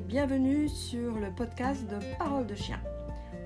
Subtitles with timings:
[0.00, 2.78] bienvenue sur le podcast de Parole de chien.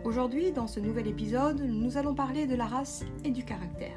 [0.04, 3.96] Aujourd'hui, dans ce nouvel épisode, nous allons parler de la race et du caractère.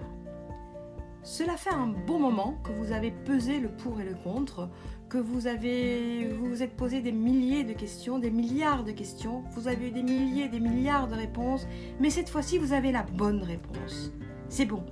[1.23, 4.69] Cela fait un bon moment que vous avez pesé le pour et le contre,
[5.09, 9.43] que vous avez vous, vous êtes posé des milliers de questions, des milliards de questions,
[9.51, 11.65] vous avez eu des milliers, des milliards de réponses,
[11.99, 14.11] mais cette fois-ci vous avez la bonne réponse.
[14.49, 14.83] C'est bon.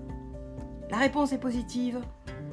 [0.90, 2.00] La réponse est positive,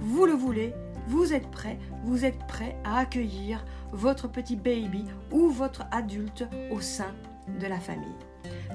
[0.01, 0.75] vous le voulez,
[1.07, 6.81] vous êtes prêt, vous êtes prêt à accueillir votre petit baby ou votre adulte au
[6.81, 7.15] sein
[7.61, 8.17] de la famille.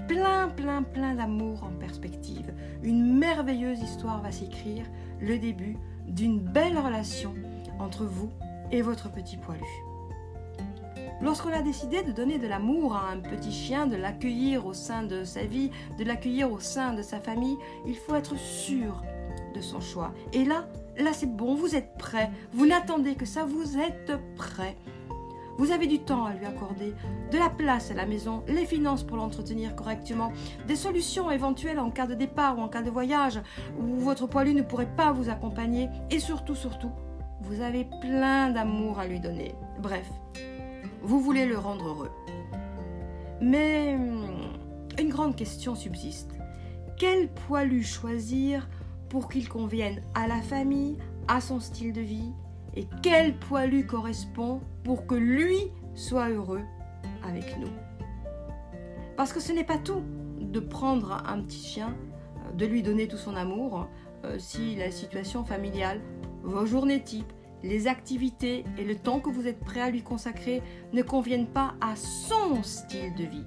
[0.07, 2.53] Plein, plein, plein d'amour en perspective.
[2.81, 4.85] Une merveilleuse histoire va s'écrire,
[5.21, 7.33] le début d'une belle relation
[7.79, 8.29] entre vous
[8.71, 9.61] et votre petit poilu.
[11.21, 15.03] Lorsqu'on a décidé de donner de l'amour à un petit chien, de l'accueillir au sein
[15.03, 19.01] de sa vie, de l'accueillir au sein de sa famille, il faut être sûr
[19.55, 20.13] de son choix.
[20.33, 22.29] Et là, Là, c'est bon, vous êtes prêt.
[22.51, 24.75] Vous n'attendez que ça, vous êtes prêt.
[25.57, 26.93] Vous avez du temps à lui accorder,
[27.31, 30.31] de la place à la maison, les finances pour l'entretenir correctement,
[30.67, 33.39] des solutions éventuelles en cas de départ ou en cas de voyage
[33.79, 36.91] où votre poilu ne pourrait pas vous accompagner et surtout, surtout,
[37.41, 39.53] vous avez plein d'amour à lui donner.
[39.79, 40.09] Bref,
[41.01, 42.11] vous voulez le rendre heureux.
[43.41, 44.25] Mais hum,
[44.99, 46.31] une grande question subsiste.
[46.97, 48.67] Quel poilu choisir
[49.09, 52.31] pour qu'il convienne à la famille, à son style de vie
[52.75, 55.57] et quel poilu correspond pour que lui
[55.95, 56.61] soit heureux
[57.23, 57.71] avec nous.
[59.15, 60.01] Parce que ce n'est pas tout
[60.39, 61.95] de prendre un petit chien,
[62.37, 63.87] euh, de lui donner tout son amour,
[64.25, 66.01] euh, si la situation familiale,
[66.43, 67.31] vos journées types,
[67.63, 71.75] les activités et le temps que vous êtes prêt à lui consacrer ne conviennent pas
[71.79, 73.45] à son style de vie.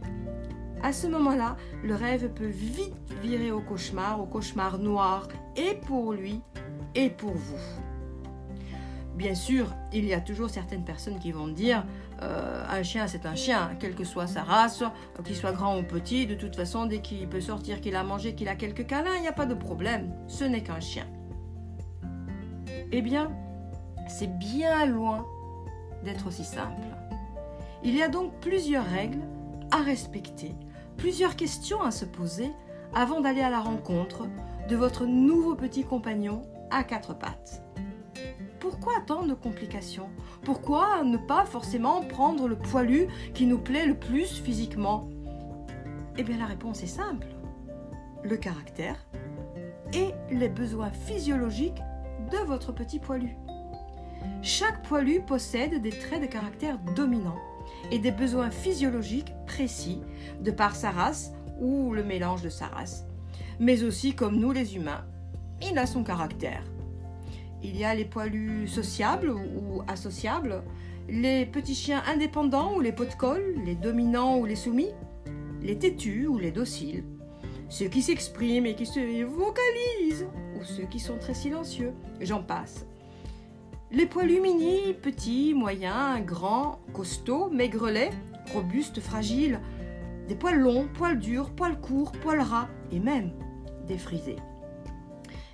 [0.83, 6.13] À ce moment-là, le rêve peut vite virer au cauchemar, au cauchemar noir, et pour
[6.13, 6.41] lui
[6.95, 7.86] et pour vous.
[9.17, 11.85] Bien sûr, il y a toujours certaines personnes qui vont dire
[12.23, 14.85] euh, un chien c'est un chien, quelle que soit sa race,
[15.25, 18.35] qu'il soit grand ou petit, de toute façon, dès qu'il peut sortir, qu'il a mangé,
[18.35, 21.07] qu'il a quelques câlins, il n'y a pas de problème, ce n'est qu'un chien.
[22.93, 23.33] Eh bien,
[24.09, 25.27] c'est bien loin
[26.05, 26.83] d'être aussi simple.
[27.83, 29.23] Il y a donc plusieurs règles
[29.73, 30.55] à respecter
[30.97, 32.51] plusieurs questions à se poser
[32.95, 34.27] avant d'aller à la rencontre
[34.69, 37.63] de votre nouveau petit compagnon à quatre pattes.
[38.69, 40.09] Pourquoi tant de complications?
[40.43, 45.09] Pourquoi ne pas forcément prendre le poilu qui nous plaît le plus physiquement?
[46.19, 47.29] Eh bien la réponse est simple.
[48.25, 49.07] Le caractère
[49.95, 51.81] et les besoins physiologiques
[52.33, 53.37] de votre petit poilu.
[54.43, 57.39] Chaque poilu possède des traits de caractère dominants
[57.93, 60.03] et des besoins physiologiques précis
[60.41, 63.07] de par sa race ou le mélange de sa race.
[63.61, 65.05] Mais aussi comme nous les humains,
[65.63, 66.65] il a son caractère.
[67.63, 70.63] Il y a les poilus sociables ou associables,
[71.09, 74.93] les petits chiens indépendants ou les pots de colle, les dominants ou les soumis,
[75.63, 77.05] les têtus ou les dociles,
[77.69, 80.27] ceux qui s'expriment et qui se vocalisent,
[80.59, 82.87] ou ceux qui sont très silencieux, j'en passe.
[83.91, 88.11] Les poilus mini, petits, moyens, grands, costauds, maigrelets,
[88.53, 89.61] robustes, fragiles,
[90.29, 93.31] des poils longs, poils durs, poils courts, poils ras et même
[93.87, 94.37] des frisés.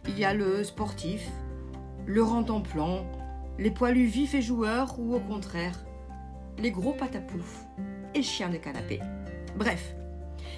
[0.08, 1.30] Il y a le sportif,
[2.06, 2.24] le
[2.62, 3.04] plan,
[3.58, 5.84] les poilus vifs et joueurs ou au contraire,
[6.58, 7.66] les gros patapouf
[8.14, 9.00] et chiens de canapé.
[9.56, 9.94] Bref,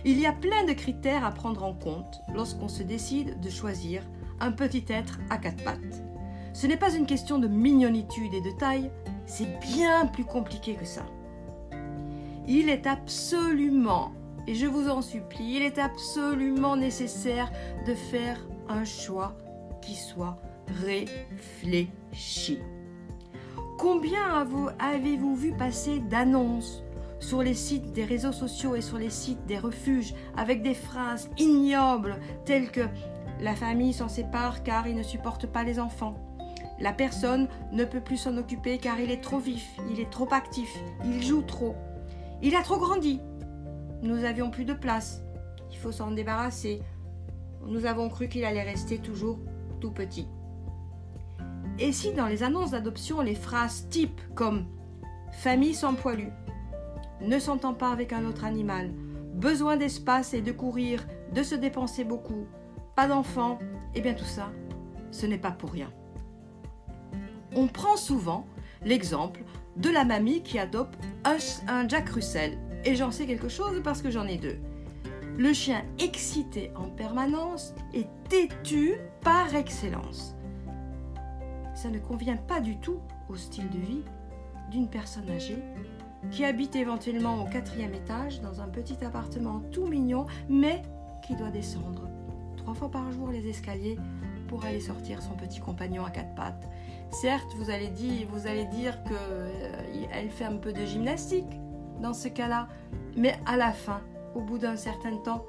[0.04, 4.02] il y a plein de critères à prendre en compte lorsqu'on se décide de choisir
[4.40, 6.02] un petit être à quatre pattes.
[6.52, 8.90] Ce n'est pas une question de mignonitude et de taille,
[9.26, 11.04] c'est bien plus compliqué que ça.
[12.46, 14.12] Il est absolument,
[14.46, 17.50] et je vous en supplie, il est absolument nécessaire
[17.86, 18.38] de faire
[18.68, 19.34] un choix
[19.80, 20.38] qui soit
[20.68, 22.58] réfléchi.
[23.78, 24.46] Combien
[24.78, 26.82] avez-vous vu passer d'annonces
[27.20, 31.30] sur les sites des réseaux sociaux et sur les sites des refuges avec des phrases
[31.38, 32.86] ignobles telles que
[33.40, 36.16] la famille s'en sépare car il ne supporte pas les enfants
[36.80, 40.28] la personne ne peut plus s'en occuper car il est trop vif, il est trop
[40.32, 41.74] actif, il joue trop.
[42.42, 43.20] Il a trop grandi.
[44.02, 45.22] Nous avions plus de place.
[45.70, 46.82] Il faut s'en débarrasser.
[47.66, 49.38] Nous avons cru qu'il allait rester toujours
[49.80, 50.28] tout petit.
[51.78, 54.66] Et si dans les annonces d'adoption, les phrases types comme
[55.32, 56.28] famille sans poilu,
[57.20, 58.90] ne s'entend pas avec un autre animal,
[59.34, 62.46] besoin d'espace et de courir, de se dépenser beaucoup,
[62.94, 63.58] pas d'enfant,
[63.94, 64.50] eh bien tout ça,
[65.10, 65.90] ce n'est pas pour rien
[67.56, 68.46] on prend souvent
[68.84, 69.42] l'exemple
[69.76, 72.58] de la mamie qui adopte un, Jack Russell.
[72.84, 74.58] Et j'en sais quelque chose parce que j'en ai deux.
[75.36, 80.36] Le chien excité en permanence et têtu par excellence.
[81.74, 84.02] Ça ne convient pas du tout au style de vie
[84.70, 85.62] d'une personne âgée
[86.30, 90.82] qui habite éventuellement au quatrième étage dans un petit appartement tout mignon, mais
[91.26, 92.08] qui doit descendre
[92.56, 93.98] trois fois par jour les escaliers
[94.48, 96.68] pour aller sortir son petit compagnon à quatre pattes.
[97.10, 99.82] Certes, vous allez dire, vous allez dire que euh,
[100.12, 101.60] elle fait un peu de gymnastique
[102.00, 102.68] dans ce cas-là,
[103.16, 104.00] mais à la fin,
[104.34, 105.44] au bout d'un certain temps,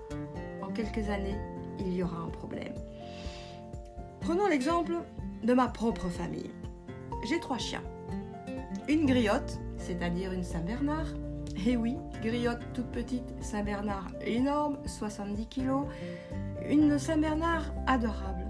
[0.61, 1.37] en quelques années,
[1.79, 2.73] il y aura un problème.
[4.21, 4.93] Prenons l'exemple
[5.43, 6.51] de ma propre famille.
[7.27, 7.83] J'ai trois chiens.
[8.87, 11.07] Une griotte, c'est-à-dire une Saint-Bernard.
[11.65, 15.85] Et oui, griotte toute petite, Saint-Bernard énorme, 70 kilos.
[16.69, 18.49] Une Saint-Bernard adorable.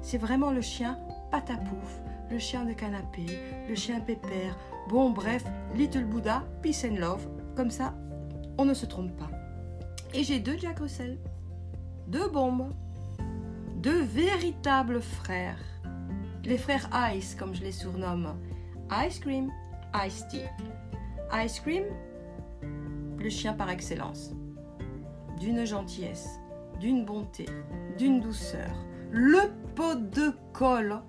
[0.00, 0.98] C'est vraiment le chien
[1.30, 2.00] patapouf,
[2.30, 3.26] le chien de canapé,
[3.68, 4.56] le chien pépère.
[4.88, 5.44] Bon, bref,
[5.74, 7.26] Little Buddha, peace and love.
[7.56, 7.94] Comme ça,
[8.58, 9.30] on ne se trompe pas.
[10.14, 11.18] Et j'ai deux Jack Russell,
[12.06, 12.72] deux bombes,
[13.76, 15.58] deux véritables frères.
[16.46, 18.36] Les frères Ice, comme je les surnomme.
[19.04, 19.50] Ice Cream,
[20.06, 20.44] Ice Tea.
[21.44, 21.82] Ice Cream,
[23.18, 24.30] le chien par excellence.
[25.40, 26.38] D'une gentillesse,
[26.78, 27.46] d'une bonté,
[27.98, 28.70] d'une douceur.
[29.10, 31.00] Le pot de colle,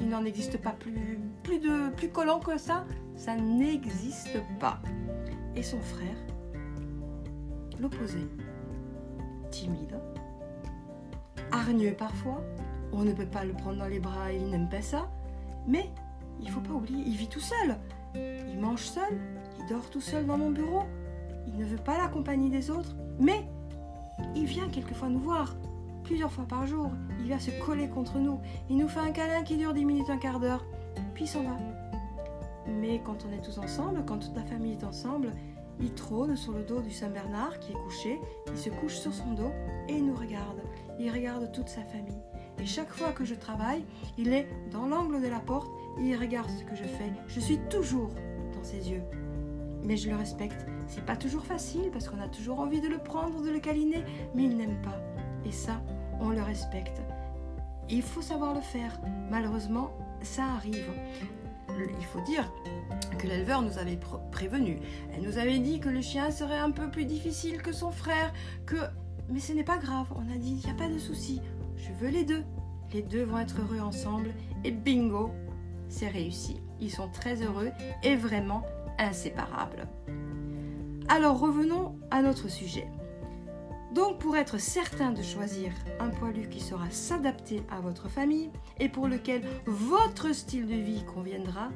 [0.00, 2.86] il n'en existe pas plus, de, plus collant que ça.
[3.14, 4.80] Ça n'existe pas.
[5.54, 6.16] Et son frère,
[7.78, 8.26] l'opposé.
[9.50, 9.98] Timide,
[11.52, 12.42] hargneux parfois,
[12.92, 15.08] on ne peut pas le prendre dans les bras, il n'aime pas ça,
[15.66, 15.90] mais
[16.40, 17.76] il faut pas oublier, il vit tout seul.
[18.14, 19.18] Il mange seul,
[19.58, 20.82] il dort tout seul dans mon bureau.
[21.46, 23.44] Il ne veut pas la compagnie des autres, mais
[24.34, 25.56] il vient quelquefois nous voir,
[26.04, 26.90] plusieurs fois par jour.
[27.20, 28.40] Il vient se coller contre nous.
[28.68, 30.64] Il nous fait un câlin qui dure 10 minutes, un quart d'heure,
[31.14, 31.56] puis il s'en va.
[32.66, 35.32] Mais quand on est tous ensemble, quand toute la famille est ensemble,
[35.80, 38.18] il trône sur le dos du Saint-Bernard qui est couché,
[38.48, 39.52] il se couche sur son dos
[39.88, 40.60] et il nous regarde.
[40.98, 42.20] Il regarde toute sa famille.
[42.60, 43.84] Et chaque fois que je travaille,
[44.16, 45.70] il est dans l'angle de la porte
[46.00, 47.12] il regarde ce que je fais.
[47.26, 48.10] Je suis toujours
[48.54, 49.02] dans ses yeux.
[49.82, 50.66] Mais je le respecte.
[50.86, 54.04] C'est pas toujours facile parce qu'on a toujours envie de le prendre, de le câliner,
[54.34, 55.00] mais il n'aime pas.
[55.44, 55.80] Et ça,
[56.20, 57.00] on le respecte.
[57.88, 59.00] Il faut savoir le faire.
[59.30, 59.90] Malheureusement,
[60.22, 60.90] ça arrive.
[61.78, 62.50] Il faut dire
[63.18, 63.98] que l'éleveur nous avait
[64.32, 64.80] prévenu.
[65.14, 68.32] Elle nous avait dit que le chien serait un peu plus difficile que son frère,
[68.66, 68.76] que...
[69.28, 71.42] Mais ce n'est pas grave, on a dit, il n'y a pas de souci,
[71.78, 72.44] je veux les deux.
[72.92, 74.34] Les deux vont être heureux ensemble
[74.64, 75.30] et bingo,
[75.88, 76.60] c'est réussi.
[76.80, 77.70] Ils sont très heureux
[78.02, 78.62] et vraiment
[78.98, 79.88] inséparables.
[81.08, 82.86] Alors revenons à notre sujet.
[83.94, 88.88] Donc pour être certain de choisir un poilu qui saura s'adapter à votre famille et
[88.88, 91.70] pour lequel votre style de vie conviendra,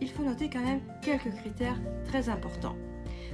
[0.00, 2.76] il faut noter quand même quelques critères très importants.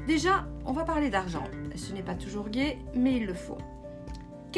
[0.07, 1.45] Déjà, on va parler d'argent.
[1.75, 3.59] Ce n'est pas toujours gai, mais il le faut.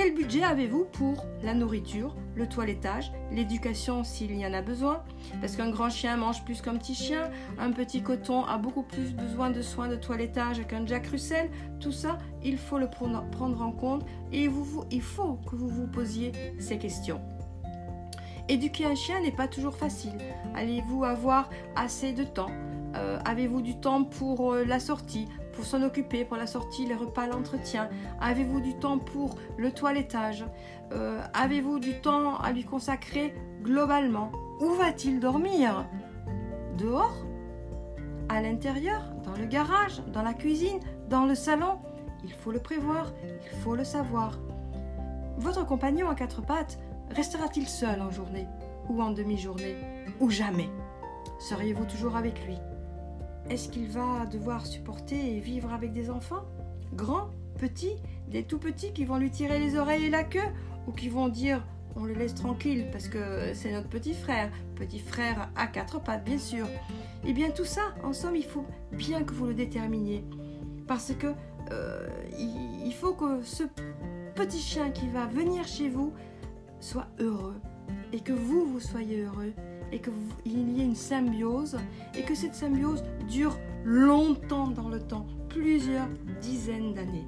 [0.02, 5.02] Quel budget avez-vous pour la nourriture, le toilettage, l'éducation s'il y en a besoin?
[5.42, 9.12] Parce qu'un grand chien mange plus qu'un petit chien, un petit coton a beaucoup plus
[9.12, 11.50] besoin de soins de toilettage qu'un Jack Russell.
[11.80, 14.48] Tout ça, il faut le prendre en compte et
[14.90, 17.20] il faut que vous vous posiez ces questions.
[18.48, 20.16] Éduquer un chien n'est pas toujours facile.
[20.54, 22.50] Allez-vous avoir assez de temps?
[22.96, 25.28] Euh, Avez-vous du temps pour euh, la sortie?
[25.64, 27.88] S'en occuper, pour la sortie, les repas, l'entretien.
[28.20, 30.44] Avez-vous du temps pour le toilettage?
[30.92, 34.32] Euh, Avez-vous du temps à lui consacrer globalement?
[34.60, 35.86] Où va-t-il dormir?
[36.78, 37.16] Dehors?
[38.28, 39.02] À l'intérieur?
[39.24, 40.02] Dans le garage?
[40.12, 40.80] Dans la cuisine?
[41.08, 41.78] Dans le salon?
[42.22, 43.12] Il faut le prévoir,
[43.52, 44.38] il faut le savoir.
[45.38, 46.78] Votre compagnon à quatre pattes
[47.10, 48.46] restera-t-il seul en journée
[48.88, 49.76] Ou en demi-journée?
[50.20, 50.68] Ou jamais?
[51.38, 52.58] Seriez-vous toujours avec lui?
[53.48, 56.44] Est-ce qu'il va devoir supporter et vivre avec des enfants?
[56.94, 57.96] Grands, petits,
[58.28, 60.40] des tout petits qui vont lui tirer les oreilles et la queue
[60.86, 61.62] Ou qui vont dire
[61.96, 66.24] on le laisse tranquille parce que c'est notre petit frère, petit frère à quatre pattes
[66.24, 66.66] bien sûr.
[67.24, 70.24] Eh bien tout ça, en somme, il faut bien que vous le déterminiez.
[70.86, 71.28] Parce que
[71.72, 73.64] euh, il faut que ce
[74.34, 76.12] petit chien qui va venir chez vous
[76.80, 77.60] soit heureux
[78.12, 79.52] et que vous, vous soyez heureux
[79.92, 81.78] et qu'il y ait une symbiose
[82.16, 86.08] et que cette symbiose dure longtemps dans le temps, plusieurs
[86.40, 87.26] dizaines d'années.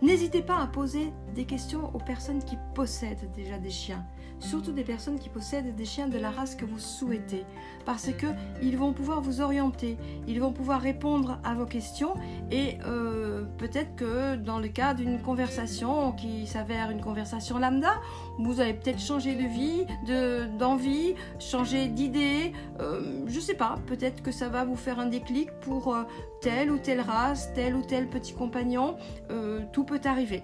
[0.00, 4.06] N'hésitez pas à poser des questions aux personnes qui possèdent déjà des chiens
[4.40, 7.44] surtout des personnes qui possèdent des chiens de la race que vous souhaitez,
[7.84, 8.26] parce que
[8.62, 12.14] ils vont pouvoir vous orienter, ils vont pouvoir répondre à vos questions
[12.50, 17.94] et euh, peut-être que dans le cas d'une conversation qui s'avère une conversation lambda,
[18.38, 19.86] vous allez peut-être changer de vie,
[20.58, 25.50] d'envie, changer d'idée, euh, je sais pas, peut-être que ça va vous faire un déclic
[25.60, 26.04] pour euh,
[26.40, 28.96] telle ou telle race, tel ou tel petit compagnon,
[29.72, 30.42] tout peut arriver.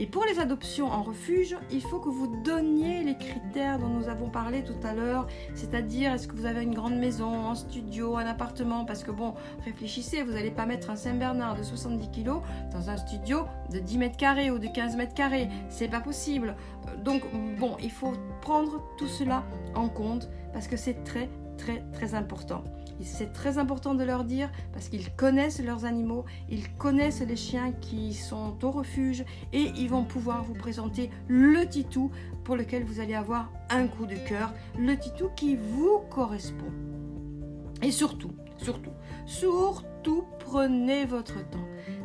[0.00, 4.08] Et pour les adoptions en refuge, il faut que vous donniez les critères dont nous
[4.08, 5.26] avons parlé tout à l'heure,
[5.56, 8.84] c'est-à-dire est-ce que vous avez une grande maison, un studio, un appartement?
[8.84, 12.40] Parce que bon, réfléchissez, vous n'allez pas mettre un Saint-Bernard de 70 kg
[12.72, 13.40] dans un studio
[13.72, 15.48] de 10 mètres carrés ou de 15 mètres carrés.
[15.68, 16.54] C'est pas possible.
[16.86, 17.22] Euh, donc
[17.58, 19.42] bon, il faut prendre tout cela
[19.74, 22.62] en compte parce que c'est très très très important.
[23.02, 27.72] C'est très important de leur dire parce qu'ils connaissent leurs animaux, ils connaissent les chiens
[27.72, 32.10] qui sont au refuge et ils vont pouvoir vous présenter le titou
[32.44, 36.72] pour lequel vous allez avoir un coup de cœur, le titou qui vous correspond.
[37.82, 38.92] Et surtout, surtout,
[39.26, 41.58] surtout prenez votre temps.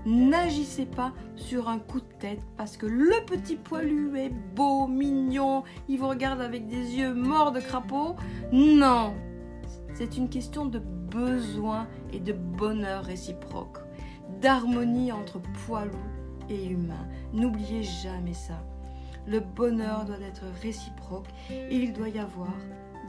[0.05, 5.63] N'agissez pas sur un coup de tête parce que le petit poilu est beau, mignon,
[5.87, 8.15] il vous regarde avec des yeux morts de crapaud.
[8.51, 9.13] Non,
[9.93, 13.77] c'est une question de besoin et de bonheur réciproque,
[14.41, 15.91] d'harmonie entre poilu
[16.49, 17.07] et humain.
[17.33, 18.63] N'oubliez jamais ça.
[19.25, 21.27] Le bonheur doit être réciproque
[21.71, 22.53] il doit y avoir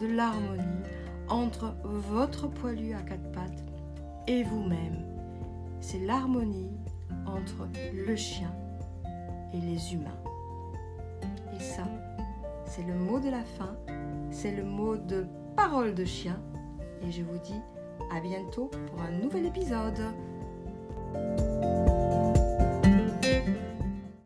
[0.00, 0.62] de l'harmonie
[1.28, 3.64] entre votre poilu à quatre pattes
[4.26, 5.04] et vous-même.
[5.80, 6.70] C'est l'harmonie
[7.26, 8.54] entre le chien
[9.52, 10.20] et les humains.
[11.54, 11.84] Et ça,
[12.66, 13.76] c'est le mot de la fin,
[14.30, 15.26] c'est le mot de
[15.56, 16.38] parole de chien
[17.06, 17.60] et je vous dis
[18.10, 20.00] à bientôt pour un nouvel épisode.